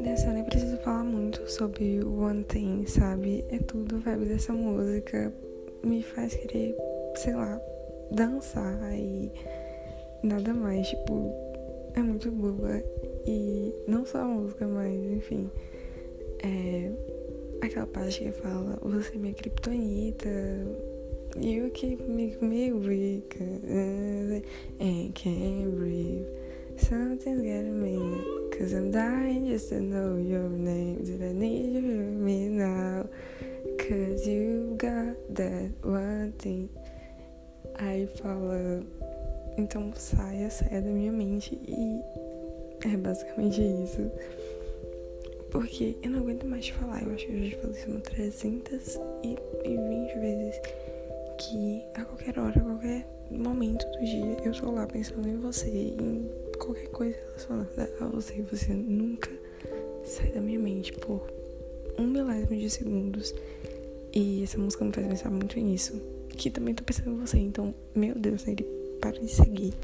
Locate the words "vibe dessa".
3.98-4.52